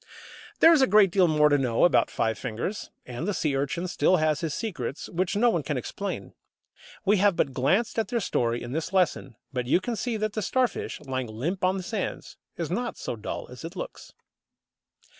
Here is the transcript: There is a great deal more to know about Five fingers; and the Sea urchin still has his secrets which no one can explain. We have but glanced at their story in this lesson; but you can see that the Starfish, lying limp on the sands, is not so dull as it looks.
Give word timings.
There 0.61 0.73
is 0.73 0.81
a 0.81 0.87
great 0.87 1.11
deal 1.11 1.27
more 1.27 1.47
to 1.47 1.59
know 1.59 1.85
about 1.85 2.09
Five 2.09 2.39
fingers; 2.39 2.89
and 3.05 3.27
the 3.27 3.35
Sea 3.35 3.55
urchin 3.55 3.87
still 3.87 4.17
has 4.17 4.39
his 4.41 4.51
secrets 4.51 5.07
which 5.09 5.35
no 5.35 5.51
one 5.51 5.61
can 5.61 5.77
explain. 5.77 6.33
We 7.05 7.17
have 7.17 7.35
but 7.35 7.53
glanced 7.53 7.99
at 7.99 8.07
their 8.07 8.19
story 8.19 8.63
in 8.63 8.71
this 8.71 8.93
lesson; 8.93 9.35
but 9.53 9.67
you 9.67 9.79
can 9.79 9.95
see 9.95 10.17
that 10.17 10.33
the 10.33 10.41
Starfish, 10.41 10.99
lying 11.01 11.27
limp 11.27 11.63
on 11.63 11.77
the 11.77 11.83
sands, 11.83 12.35
is 12.57 12.71
not 12.71 12.97
so 12.97 13.15
dull 13.15 13.47
as 13.51 13.63
it 13.63 13.75
looks. 13.75 14.11